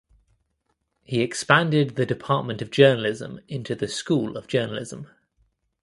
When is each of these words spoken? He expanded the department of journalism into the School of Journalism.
He 1.03 1.21
expanded 1.21 1.91
the 1.91 2.07
department 2.07 2.63
of 2.63 2.71
journalism 2.71 3.39
into 3.47 3.75
the 3.75 3.87
School 3.87 4.35
of 4.35 4.47
Journalism. 4.47 5.05